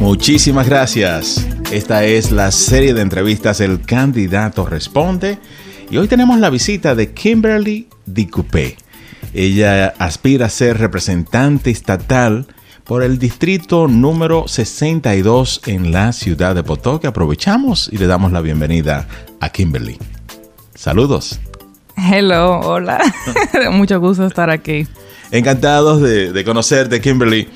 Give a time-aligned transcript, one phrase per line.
[0.00, 1.46] Muchísimas gracias.
[1.72, 5.38] Esta es la serie de entrevistas El Candidato Responde
[5.90, 8.76] y hoy tenemos la visita de Kimberly Dicupé.
[9.34, 12.46] Ella aspira a ser representante estatal
[12.84, 17.06] por el distrito número 62 en la ciudad de Potoque.
[17.06, 19.06] Aprovechamos y le damos la bienvenida
[19.40, 19.98] a Kimberly.
[20.74, 21.40] Saludos.
[21.96, 23.00] Hello, hola.
[23.72, 24.86] Mucho gusto estar aquí.
[25.30, 27.48] Encantados de, de conocerte, Kimberly.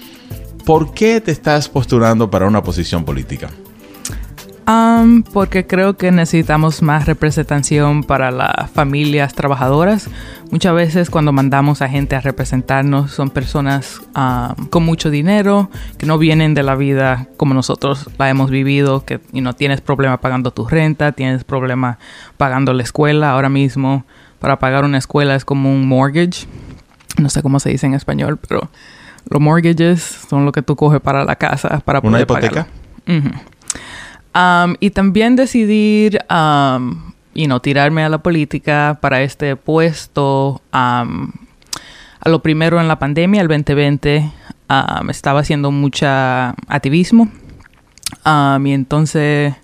[0.65, 3.49] ¿Por qué te estás postulando para una posición política?
[4.69, 10.09] Um, porque creo que necesitamos más representación para las familias trabajadoras.
[10.53, 16.07] Muchas veces cuando mandamos a gente a representarnos son personas um, con mucho dinero, que
[16.07, 20.53] no vienen de la vida como nosotros la hemos vivido, que no tienes problema pagando
[20.53, 21.99] tu renta, tienes problema
[22.37, 23.33] pagando la escuela.
[23.33, 24.05] Ahora mismo
[24.39, 26.47] para pagar una escuela es como un mortgage.
[27.19, 28.71] No sé cómo se dice en español, pero
[29.29, 32.67] los mortgages son lo que tú coges para la casa, para ¿Una hipoteca?
[34.35, 40.63] Um, y también decidir, um, y no tirarme a la política para este puesto.
[40.73, 41.33] Um,
[42.21, 44.33] a lo primero en la pandemia, el 2020,
[45.11, 47.29] estaba haciendo mucha activismo.
[48.25, 49.55] y entonces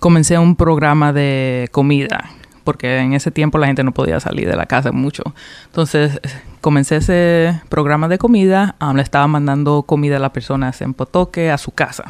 [0.00, 2.30] comencé un programa de comida
[2.68, 5.22] porque en ese tiempo la gente no podía salir de la casa mucho.
[5.64, 6.20] Entonces
[6.60, 11.50] comencé ese programa de comida, um, le estaba mandando comida a las personas en Potoque
[11.50, 12.04] a su casa,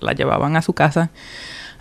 [0.00, 1.10] la llevaban a su casa.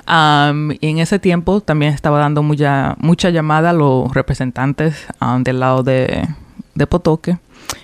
[0.07, 5.07] Um, y en ese tiempo también estaba dando mucha, mucha llamada a los representantes
[5.39, 6.27] del lado de,
[6.75, 7.39] de, Potoque.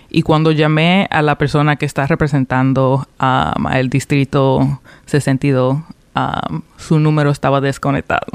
[0.08, 5.78] Y cuando llamé a la persona que está representando al distrito 62,
[6.78, 8.28] su número estaba desconectado.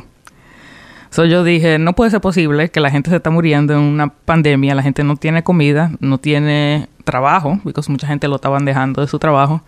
[1.12, 4.08] So yo dije, no puede ser posible que la gente se está muriendo en una
[4.08, 9.02] pandemia, la gente no tiene comida, no tiene trabajo, porque mucha gente lo estaban dejando
[9.02, 9.60] de su trabajo,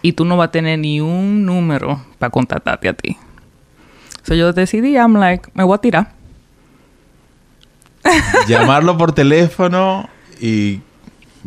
[0.00, 3.16] y tú no vas a tener ni un número para contactarte a ti.
[4.22, 6.12] So yo decidí, I'm like, me voy a tirar.
[8.46, 10.08] Llamarlo por teléfono
[10.40, 10.82] y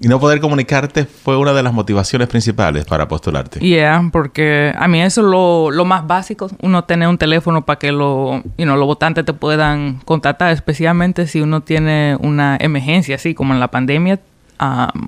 [0.02, 3.60] y no poder comunicarte fue una de las motivaciones principales para postularte.
[3.60, 7.80] Yeah, porque a mí eso es lo, lo más básico, uno tener un teléfono para
[7.80, 13.16] que lo, you know, los votantes te puedan contactar, especialmente si uno tiene una emergencia,
[13.16, 14.20] así como en la pandemia,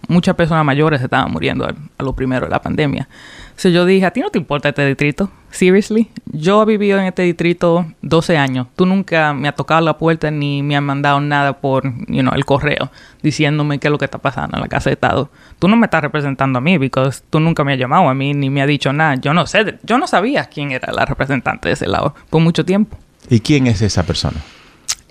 [0.07, 3.07] muchas personas mayores estaban muriendo a, lo primero de la pandemia.
[3.49, 5.29] Entonces yo dije, ¿a ti no te importa este distrito?
[5.51, 6.09] Seriously?
[6.31, 8.67] Yo he vivido en este distrito 12 años.
[8.75, 12.33] Tú nunca me has tocado la puerta ni me has mandado nada por you know,
[12.33, 12.89] el correo
[13.21, 15.29] diciéndome qué es lo que está pasando en la Casa de Estado.
[15.59, 18.33] Tú no me estás representando a mí porque tú nunca me has llamado a mí
[18.33, 19.15] ni me has dicho nada.
[19.15, 22.65] Yo no sé, yo no sabía quién era la representante de ese lado por mucho
[22.65, 22.97] tiempo.
[23.29, 24.37] ¿Y quién es esa persona?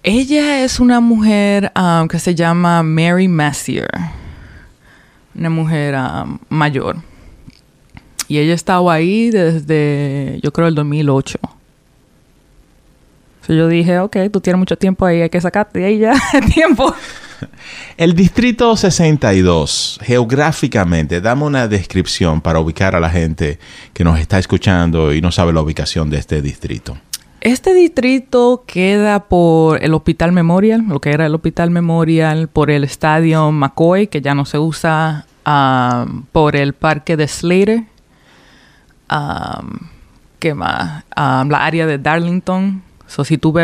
[0.02, 3.86] Ella es una mujer um, que se llama Mary Messier
[5.34, 6.96] una mujer ah, mayor.
[8.28, 11.38] Y ella estaba ahí desde, yo creo, el 2008.
[11.42, 16.14] Entonces yo dije, ok, tú tienes mucho tiempo ahí, hay que sacarte de ahí ya
[16.54, 16.94] tiempo.
[17.96, 23.58] El distrito 62, geográficamente, dame una descripción para ubicar a la gente
[23.92, 26.98] que nos está escuchando y no sabe la ubicación de este distrito.
[27.40, 32.84] Este distrito queda por el Hospital Memorial, lo que era el Hospital Memorial, por el
[32.84, 37.84] Estadio McCoy, que ya no se usa, um, por el Parque de Slater,
[39.10, 39.88] um,
[40.38, 41.04] ¿qué más?
[41.16, 42.82] Um, la área de Darlington.
[43.06, 43.54] So, si tú,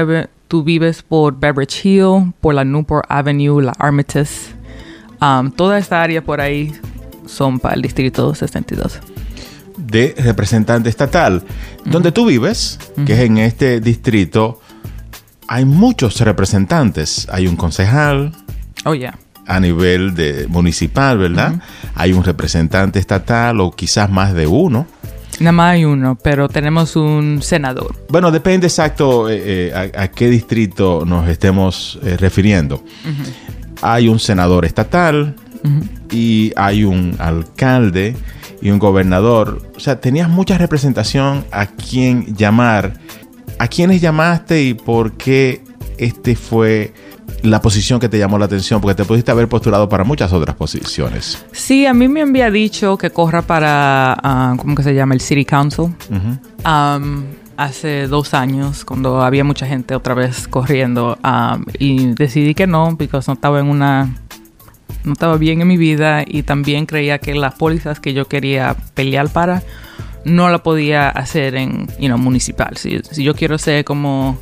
[0.48, 4.54] tú vives por Beverage Hill, por la Newport Avenue, la Armitage,
[5.54, 6.72] toda esta área por ahí
[7.26, 9.15] son para el distrito 62
[9.76, 11.42] de representante estatal.
[11.84, 14.60] Donde tú vives, que es en este distrito,
[15.48, 17.28] hay muchos representantes.
[17.30, 18.32] Hay un concejal.
[18.84, 19.18] Oh, yeah.
[19.46, 21.60] A nivel de municipal, ¿verdad?
[21.94, 24.86] Hay un representante estatal o quizás más de uno.
[25.38, 27.94] Nada más hay uno, pero tenemos un senador.
[28.08, 32.82] Bueno, depende exacto eh, eh, a, qué distrito nos estemos eh, refiriendo.
[33.82, 35.36] Hay un senador estatal
[36.10, 38.16] y hay un alcalde
[38.60, 39.62] y un gobernador.
[39.76, 42.94] O sea, tenías mucha representación a quién llamar.
[43.58, 45.62] ¿A quiénes llamaste y por qué
[45.96, 46.92] este fue
[47.42, 48.80] la posición que te llamó la atención?
[48.80, 51.44] Porque te pudiste haber postulado para muchas otras posiciones.
[51.52, 55.14] Sí, a mí me había dicho que corra para, uh, ¿cómo que se llama?
[55.14, 55.94] El City Council.
[57.56, 61.18] hace dos años, cuando había mucha gente otra vez corriendo.
[61.78, 64.14] y decidí que no, porque no estaba en una
[65.06, 68.76] no estaba bien en mi vida y también creía que las pólizas que yo quería
[68.94, 69.62] pelear para
[70.24, 72.76] no la podía hacer en you know, municipal.
[72.76, 74.36] Si, yo quiero hacer como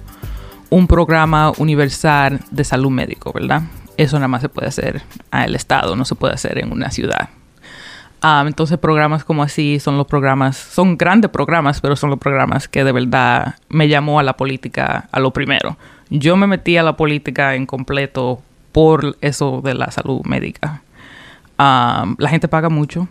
[0.70, 3.62] un programa universal de salud médico, ¿verdad?
[3.98, 7.28] Eso nada más se puede hacer al Estado, no se puede hacer en una ciudad.
[8.22, 12.68] Um, entonces programas como así son los programas, son grandes programas, pero son los programas
[12.68, 15.76] que de verdad me llamó a la política a lo primero.
[16.08, 18.40] Yo me metí a la política en completo
[18.74, 20.82] por eso de la salud médica.
[21.56, 23.06] La gente paga mucho.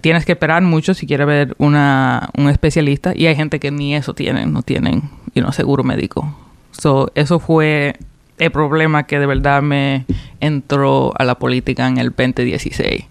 [0.00, 3.96] Tienes que esperar mucho si quieres ver una, un especialista y hay gente que ni
[3.96, 6.32] eso tienen, no tienen you know, seguro médico.
[6.70, 7.96] So, eso fue
[8.38, 10.06] el problema que de verdad me
[10.38, 13.04] entró a la política en el 2016.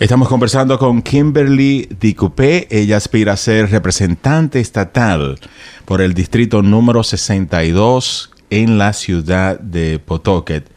[0.00, 2.68] Estamos conversando con Kimberly Dicupé.
[2.70, 5.38] Ella aspira a ser representante estatal
[5.84, 10.70] por el distrito número 62 en la ciudad de Pawtucket.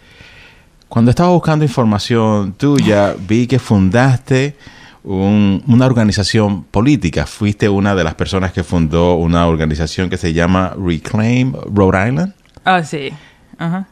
[0.90, 4.56] Cuando estaba buscando información tuya, vi que fundaste
[5.04, 7.26] una organización política.
[7.26, 12.34] Fuiste una de las personas que fundó una organización que se llama Reclaim Rhode Island.
[12.66, 13.12] Ah, sí.
[13.58, 13.88] Ajá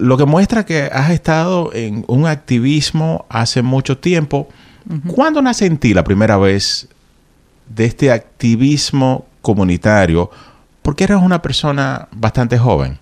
[0.00, 4.48] lo que muestra que has estado en un activismo hace mucho tiempo.
[5.14, 6.88] ¿Cuándo nace en ti la primera vez
[7.68, 10.30] de este activismo comunitario?
[10.90, 12.98] Porque eres una persona bastante joven.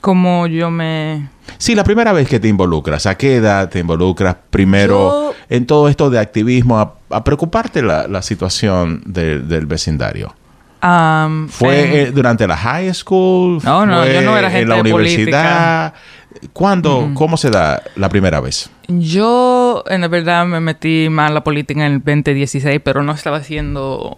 [0.00, 1.28] Como yo me...
[1.58, 3.04] Sí, la primera vez que te involucras.
[3.04, 8.22] ¿A qué edad te involucras primero en todo esto de activismo a, preocuparte la, la
[8.22, 10.34] situación del vecindario?
[11.48, 13.60] ¿Fue durante la high school?
[13.62, 15.92] No, no, yo no era gente en la universidad.
[16.54, 18.70] ¿Cuándo, cómo se da la primera vez?
[18.88, 23.12] Yo, en la verdad, me metí más en la política en el 2016, pero no
[23.12, 24.16] estaba haciendo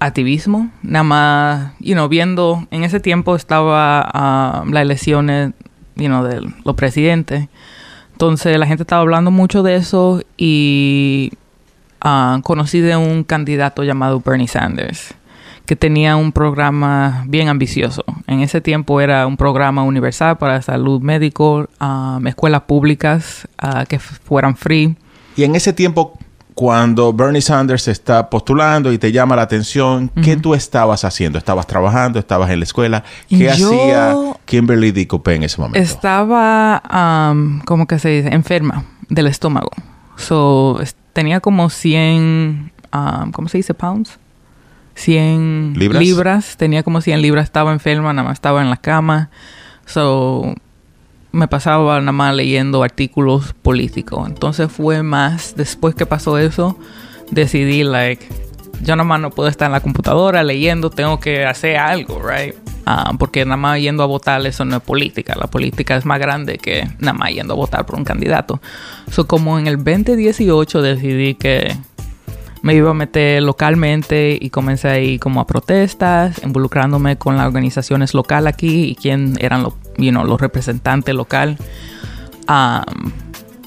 [0.00, 5.52] activismo, nada más, you know, viendo, en ese tiempo estaba las elecciones,
[5.96, 7.48] you know, de los presidentes.
[8.12, 11.30] Entonces la gente estaba hablando mucho de eso y
[12.04, 15.14] uh, conocí de un candidato llamado Bernie Sanders
[15.70, 18.04] que tenía un programa bien ambicioso.
[18.26, 24.00] En ese tiempo era un programa universal para salud médico, um, escuelas públicas uh, que
[24.00, 24.96] fueran free.
[25.36, 26.18] Y en ese tiempo,
[26.54, 31.38] cuando Bernie Sanders está postulando y te llama la atención, ¿qué tú estabas haciendo?
[31.38, 32.18] ¿Estabas trabajando?
[32.18, 33.04] ¿Estabas en la escuela?
[33.28, 34.14] ¿Qué hacía
[34.44, 35.08] Kimberly D.
[35.26, 35.78] en ese momento?
[35.78, 36.82] Estaba,
[37.32, 38.28] um, ¿cómo que se dice?
[38.34, 39.70] Enferma del estómago.
[40.16, 40.80] So,
[41.12, 43.74] tenía como 100, um, ¿cómo se dice?
[43.74, 44.18] Pounds
[44.94, 46.56] 100 ¿Libras?
[46.56, 47.44] Tenía como 100 libras.
[47.44, 49.30] Estaba enferma, nada más estaba en la cama.
[49.86, 50.54] So,
[51.32, 54.28] me pasaba nada más leyendo artículos políticos.
[54.28, 56.78] Entonces fue más, después que pasó eso,
[57.30, 58.26] decidí, like,
[58.82, 62.54] yo nada más no puedo estar en la computadora leyendo, tengo que hacer algo, right?
[62.86, 65.34] Ah, porque nada más yendo a votar, eso no es política.
[65.38, 68.60] La política es más grande que nada más yendo a votar por un candidato.
[69.10, 71.76] So, como en el 2018 decidí que
[72.62, 78.14] me iba a meter localmente y comencé ahí como a protestas, involucrándome con las organizaciones
[78.14, 81.56] locales aquí y quién eran los, you know, los representantes local.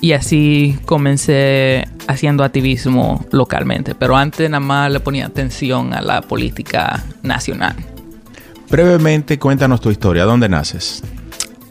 [0.01, 6.21] y así comencé haciendo activismo localmente, pero antes nada más le ponía atención a la
[6.21, 7.75] política nacional.
[8.69, 10.25] Brevemente, cuéntanos tu historia.
[10.25, 11.03] ¿Dónde naces?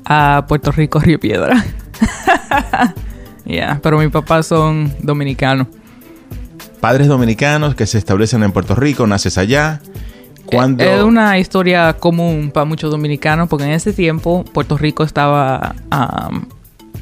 [0.05, 1.65] A Puerto Rico, Río Piedra.
[3.83, 5.67] Pero mis papás son dominicanos
[6.83, 9.81] padres dominicanos que se establecen en Puerto Rico, naces allá.
[10.47, 10.85] Cuando...
[10.85, 16.43] Es una historia común para muchos dominicanos porque en ese tiempo Puerto Rico estaba um,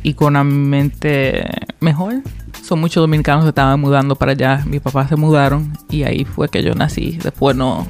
[0.04, 1.44] económicamente
[1.80, 2.22] mejor.
[2.62, 4.62] Son muchos dominicanos que estaban mudando para allá.
[4.66, 7.18] Mis papás se mudaron y ahí fue que yo nací.
[7.22, 7.86] Después no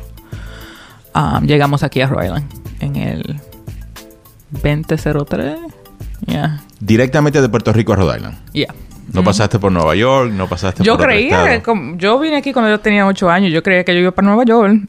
[1.43, 2.45] llegamos aquí a Rhode Island
[2.81, 3.41] en el
[4.51, 5.59] 2003.
[6.27, 6.61] Yeah.
[6.81, 8.39] Directamente de Puerto Rico a Rhode Island.
[8.53, 8.75] Yeah.
[9.13, 11.61] No pasaste por Nueva York, no pasaste yo por creía,
[11.97, 14.45] yo vine aquí cuando yo tenía ocho años, yo creía que yo iba para Nueva
[14.45, 14.83] York.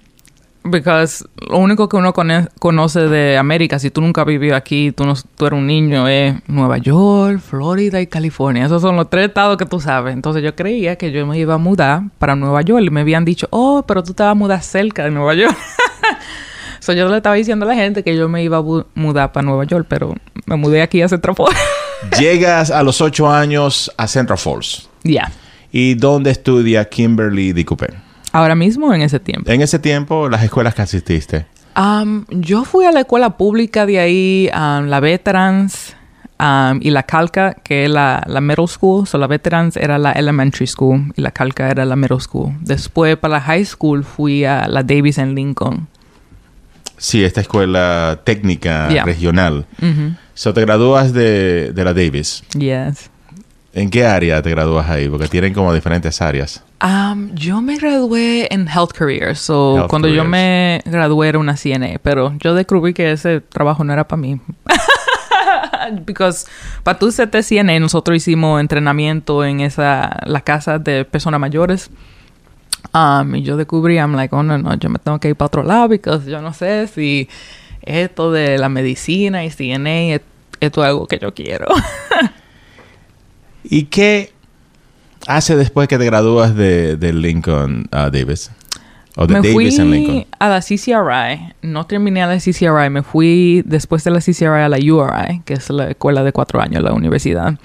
[0.64, 1.06] Porque
[1.50, 5.16] lo único que uno conoce de América, si tú nunca has vivido aquí, tú, no,
[5.36, 8.66] tú eres un niño, es Nueva York, Florida y California.
[8.66, 10.14] Esos son los tres estados que tú sabes.
[10.14, 12.84] Entonces yo creía que yo me iba a mudar para Nueva York.
[12.86, 15.58] Y me habían dicho, oh, pero tú te vas a mudar cerca de Nueva York.
[16.80, 18.64] so, yo le estaba diciendo a la gente que yo me iba a
[18.94, 20.14] mudar para Nueva York, pero
[20.46, 21.36] me mudé aquí a Central
[22.20, 24.88] Llegas a los ocho años a Central Falls.
[25.04, 25.32] Ya.
[25.72, 28.11] ¿Y dónde estudia Kimberly DiCupe?
[28.32, 29.52] Ahora mismo o en ese tiempo?
[29.52, 31.46] En ese tiempo, las escuelas que asististe.
[31.76, 35.96] Um, yo fui a la escuela pública de ahí, um, la Veterans
[36.40, 39.08] um, y la Calca, que es la, la middle school.
[39.08, 42.54] So, la Veterans era la elementary school y la Calca era la middle school.
[42.62, 45.88] Después, para la high school, fui a la Davis en Lincoln.
[46.98, 49.66] Sí, esta escuela técnica regional.
[50.34, 52.44] So, te gradúas de, la Davis.
[52.58, 53.10] Yes.
[53.74, 55.10] ¿En qué área te gradúas ahí?
[55.10, 56.64] Porque tienen como diferentes áreas.
[56.84, 59.40] Um, yo me gradué en Health Careers.
[59.40, 62.00] So, cuando yo me gradué era una CNA.
[62.02, 64.40] Pero yo descubrí que ese trabajo no era para mí.
[66.06, 66.48] Because
[66.84, 71.92] para tu CTCN nosotros hicimos entrenamiento en esa la casa de personas mayores.
[72.94, 75.48] Um, y yo descubrí, I'm like, oh no, no, yo me tengo que ir para
[75.48, 77.30] otro lado because yo no sé si
[77.84, 80.22] esto de la medicina y CNA,
[80.60, 81.68] esto es algo que yo quiero.
[83.64, 84.34] ¿Y qué
[85.28, 88.52] hace después que te gradúas de, de Lincoln uh, Davis?
[89.18, 90.26] O de me Davis fui Lincoln.
[90.40, 91.54] a la CCRI.
[91.62, 92.90] No terminé a la CCRI.
[92.90, 96.62] Me fui después de la CCRI a la URI, que es la escuela de cuatro
[96.62, 97.56] años, la universidad.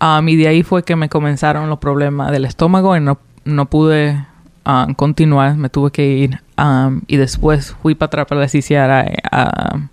[0.00, 3.66] Um, y de ahí fue que me comenzaron los problemas del estómago y no, no
[3.66, 4.24] pude
[4.64, 5.56] um, continuar.
[5.56, 6.40] Me tuve que ir.
[6.56, 9.88] Um, y después fui para atrás para la CCRI a,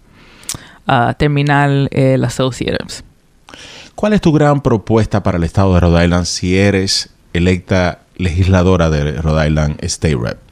[0.85, 3.03] a terminar el Associates.
[3.95, 8.89] ¿Cuál es tu gran propuesta para el estado de Rhode Island si eres electa legisladora
[8.89, 10.43] de Rhode Island State Rep?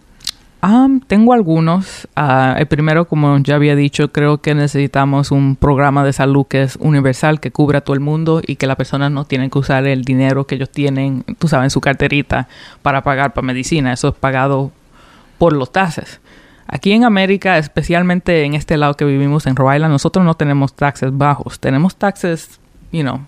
[1.07, 2.07] tengo algunos.
[2.15, 6.63] Ah, el primero, como ya había dicho, creo que necesitamos un programa de salud que
[6.63, 9.59] es universal, que cubra a todo el mundo y que las personas no tienen que
[9.59, 12.47] usar el dinero que ellos tienen, tú sabes, en su carterita
[12.81, 13.93] para pagar para medicina.
[13.93, 14.71] Eso es pagado
[15.37, 16.21] por los taxes.
[16.67, 20.73] Aquí en América, especialmente en este lado que vivimos en Rhode Island, nosotros no tenemos
[20.73, 21.59] taxes bajos.
[21.59, 22.59] Tenemos taxes,
[22.91, 23.21] you know,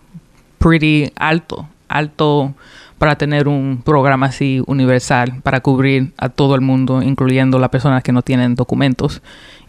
[0.63, 2.53] pretty alto, alto
[2.97, 8.01] para tener un programa así universal para cubrir a todo el mundo, incluyendo las personas
[8.01, 9.21] que no tienen documentos.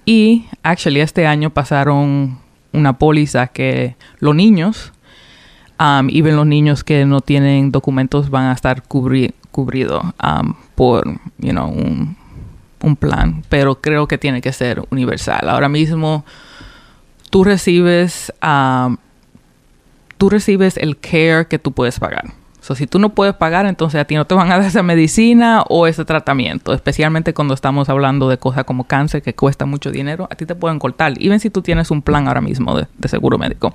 [0.04, 2.38] Y, actually, este año pasaron
[2.72, 4.92] una póliza que los niños,
[5.80, 11.08] um, even los niños que no tienen documentos, van a estar cubridos um, por,
[11.38, 12.16] you know, un,
[12.82, 13.42] un plan.
[13.48, 15.48] Pero creo que tiene que ser universal.
[15.48, 16.24] Ahora mismo,
[17.30, 18.96] tú recibes um,
[20.24, 22.32] tú recibes el care que tú puedes pagar.
[22.62, 24.82] So, si tú no puedes pagar, entonces a ti no te van a dar esa
[24.82, 29.90] medicina o ese tratamiento, especialmente cuando estamos hablando de cosas como cáncer que cuesta mucho
[29.90, 31.12] dinero, a ti te pueden cortar.
[31.20, 33.74] Y ven si tú tienes un plan ahora mismo de, seguro médico.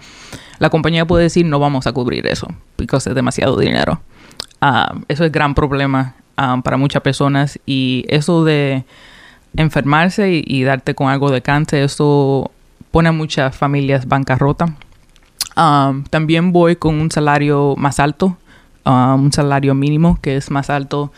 [0.58, 4.02] La compañía puede decir no vamos a cubrir eso, porque es demasiado dinero.
[4.60, 8.86] Ah, eso es gran problema ah, para muchas personas y eso de
[9.56, 12.50] enfermarse y, y, darte con algo de cáncer, eso
[12.90, 14.76] pone a muchas familias bancarrota
[15.56, 18.38] Um, también voy con un salario más alto,
[18.86, 21.12] um, un salario mínimo que es más alto.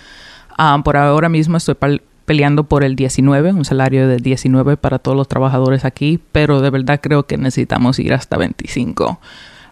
[0.57, 1.75] Um, por ahora mismo estoy
[2.25, 6.69] peleando por el 19, un salario de 19 para todos los trabajadores aquí, pero de
[6.69, 9.19] verdad creo que necesitamos ir hasta 25.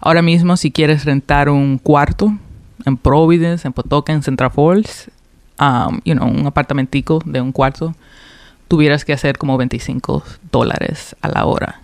[0.01, 2.33] Ahora mismo, si quieres rentar un cuarto
[2.85, 5.11] en Providence, en Potoka, en Central Falls,
[6.05, 7.93] you know, un apartamentico de un cuarto,
[8.67, 11.81] tuvieras que hacer como 25 dólares a la hora.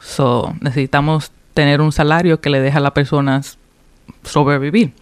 [0.00, 3.58] So, necesitamos tener un salario que le deja a las personas
[4.24, 4.92] sobrevivir.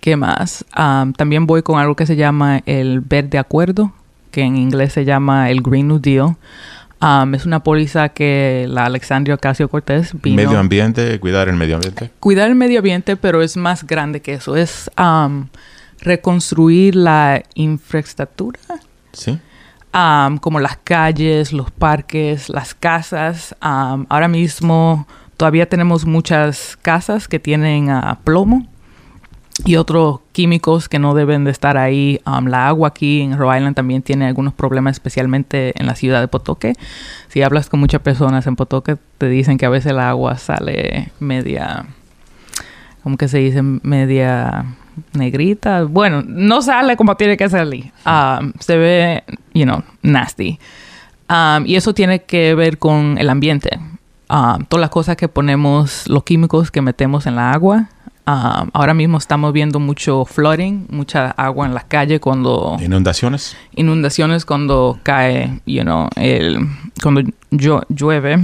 [0.00, 0.64] ¿Qué más?
[0.74, 3.92] también voy con algo que se llama el verde acuerdo,
[4.30, 6.36] que en inglés se llama el Green New Deal.
[7.34, 10.36] es una póliza que la Alexandria Ocasio Cortés vino.
[10.36, 12.10] Medio ambiente, cuidar el medio ambiente.
[12.20, 14.56] Cuidar el medio ambiente, pero es más grande que eso.
[14.56, 14.90] Es
[16.00, 18.60] reconstruir la infraestructura.
[19.12, 19.38] Sí
[19.92, 23.54] como las calles, los parques, las casas.
[23.60, 25.06] ahora mismo
[25.36, 28.66] todavía tenemos muchas casas que tienen ah, plomo
[29.64, 32.20] y otros químicos que no deben de estar ahí.
[32.24, 36.28] la agua aquí en Rhode Island también tiene algunos problemas, especialmente en la ciudad de
[36.28, 36.74] Potoque.
[37.28, 41.12] Si hablas con muchas personas en Potoque, te dicen que a veces el agua sale
[41.20, 41.86] media,
[43.02, 43.62] ¿cómo que se dice?
[43.62, 44.64] Media
[45.12, 45.84] negrita.
[45.84, 47.92] Bueno, no sale como tiene que salir.
[48.06, 50.58] Um, se ve, you know, nasty.
[51.28, 53.78] Um, y eso tiene que ver con el ambiente.
[54.28, 57.88] Um, todas las cosas que ponemos, los químicos que metemos en la agua.
[58.26, 62.76] ahora mismo estamos viendo mucho flooding, mucha agua en las calles cuando...
[62.80, 63.56] Inundaciones.
[63.74, 66.68] Inundaciones cuando cae, you know, el,
[67.02, 68.38] cuando llueve.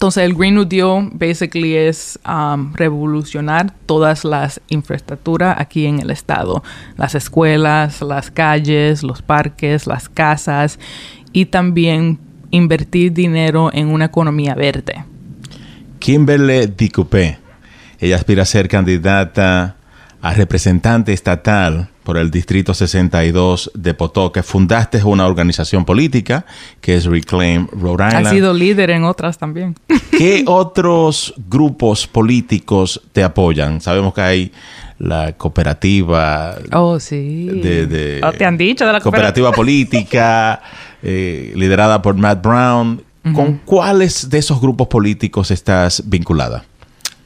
[0.00, 6.10] Entonces el Green New Deal basically es um, revolucionar todas las infraestructuras aquí en el
[6.10, 6.64] estado,
[6.96, 10.78] las escuelas, las calles, los parques, las casas
[11.34, 12.18] y también
[12.50, 15.04] invertir dinero en una economía verde.
[15.98, 17.36] Kimberly Dicupé,
[17.98, 19.76] ella aspira a ser candidata
[20.22, 24.42] a representante estatal por el Distrito 62 de Potoque.
[24.42, 26.44] Fundaste una organización política
[26.80, 28.26] que es Reclaim Rhode Island.
[28.26, 29.76] Ha sido líder en otras también.
[30.10, 33.80] ¿Qué otros grupos políticos te apoyan?
[33.80, 34.52] Sabemos que hay
[34.98, 36.56] la cooperativa.
[36.72, 37.46] Oh, sí.
[37.46, 40.62] De, oh, te han dicho de la cooperativa, política,
[41.04, 43.04] eh, liderada por Matt Brown.
[43.32, 46.64] ¿Con cuáles de esos grupos políticos estás vinculada?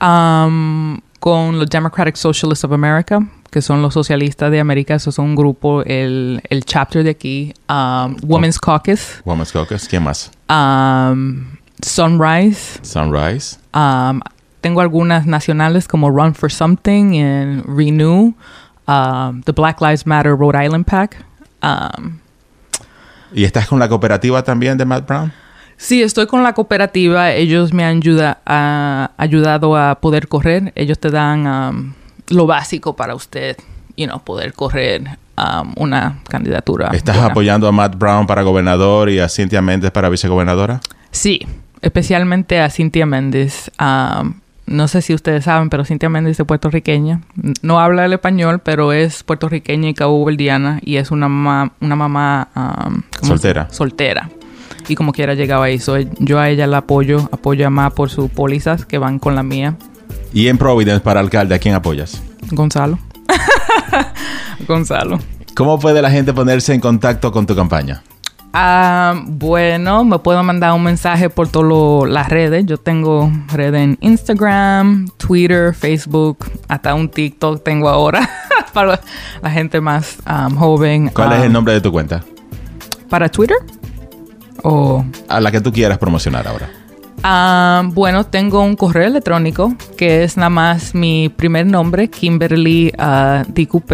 [0.02, 4.96] Um, con los Democratic Socialists of America, que son los socialistas de América.
[4.96, 7.54] Eso es un grupo, el, el chapter de aquí.
[7.68, 9.22] Um, Women's Caucus.
[9.24, 9.86] Women's Caucus.
[9.86, 10.32] ¿Quién más?
[10.50, 12.80] Um, Sunrise.
[12.82, 13.58] Sunrise.
[13.72, 14.20] Um,
[14.60, 18.34] tengo algunas nacionales como Run for Something y Renew.
[18.88, 21.24] Um, the Black Lives Matter Rhode Island Pack.
[21.62, 22.18] Um,
[23.32, 25.32] ¿Y estás con la cooperativa también de Matt Brown?
[25.76, 27.30] Sí, estoy con la cooperativa.
[27.30, 28.00] Ellos me han
[29.16, 30.72] ayudado a poder correr.
[30.74, 31.94] Ellos te dan um,
[32.28, 33.56] lo básico para usted,
[33.96, 35.02] you know, poder correr
[35.36, 36.90] um, una candidatura.
[36.92, 40.80] ¿Estás apoyando a Matt Brown para gobernador y a Cynthia Méndez para vicegobernadora?
[41.10, 41.40] Sí,
[41.80, 43.70] especialmente a Cynthia Méndez.
[43.80, 44.34] Um,
[44.66, 47.20] no sé si ustedes saben, pero Cintia Méndez es puertorriqueña.
[47.62, 52.48] No habla el español, pero es puertorriqueña y cabo-verdiana y es una, mamá, una mamá
[53.20, 53.68] soltera.
[53.70, 54.30] soltera.
[54.88, 55.78] Y como quiera llegaba ahí.
[56.18, 59.42] yo a ella la apoyo, apoyo a más por sus pólizas que van con la
[59.42, 59.76] mía.
[60.32, 62.22] ¿Y en Providence para alcalde, a quién apoyas?
[62.50, 62.98] Gonzalo.
[64.68, 65.18] Gonzalo.
[65.54, 68.02] ¿Cómo puede la gente ponerse en contacto con tu campaña?
[68.56, 72.64] Ah, bueno, me puedo mandar un mensaje por todas las redes.
[72.66, 78.30] Yo tengo redes en Instagram, Twitter, Facebook, hasta un TikTok tengo ahora
[78.72, 79.00] para
[79.42, 81.08] la gente más um, joven.
[81.08, 82.22] ¿Cuál es el um, nombre de tu cuenta?
[83.08, 83.56] ¿Para Twitter?
[84.62, 85.04] ¿O?
[85.28, 86.70] A la que tú quieras promocionar ahora.
[87.24, 93.50] Um, bueno, tengo un correo electrónico que es nada más mi primer nombre, Kimberly uh,
[93.50, 93.92] DQP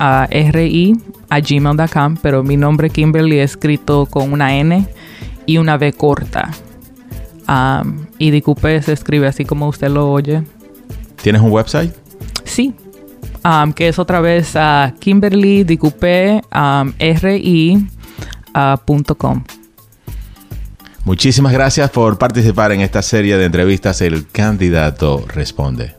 [0.00, 0.96] uh, RI
[1.28, 4.86] a gmail.com, pero mi nombre Kimberly es escrito con una N
[5.44, 6.50] y una B corta.
[7.46, 10.42] Um, y Dicupe se escribe así como usted lo oye.
[11.20, 11.94] ¿Tienes un website?
[12.44, 12.74] Sí,
[13.44, 16.94] um, que es otra vez a Kimberly Dicupe um,
[18.54, 18.76] uh,
[21.04, 25.96] Muchísimas gracias por participar en esta serie de entrevistas El Candidato Responde.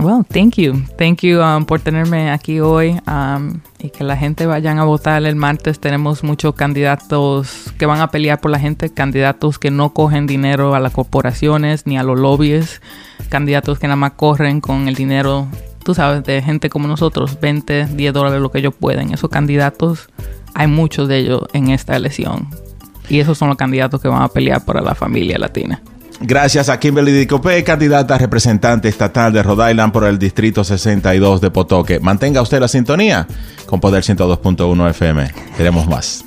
[0.00, 0.82] Well, thank you.
[0.98, 5.24] Thank you um, por tenerme aquí hoy um, y que la gente vayan a votar
[5.24, 5.78] el martes.
[5.78, 10.74] Tenemos muchos candidatos que van a pelear por la gente, candidatos que no cogen dinero
[10.74, 12.82] a las corporaciones ni a los lobbies,
[13.30, 15.46] candidatos que nada más corren con el dinero,
[15.82, 19.14] tú sabes, de gente como nosotros, 20, 10 dólares, lo que ellos pueden.
[19.14, 20.10] Esos candidatos,
[20.52, 22.50] hay muchos de ellos en esta elección.
[23.08, 25.80] Y esos son los candidatos que van a pelear por la familia latina.
[26.20, 31.50] Gracias a Kimberly Dicopé, candidata representante estatal de Rhode Island por el Distrito 62 de
[31.50, 32.00] Potoque.
[32.00, 33.26] Mantenga usted la sintonía
[33.66, 35.30] con Poder 102.1 FM.
[35.56, 36.25] Queremos más.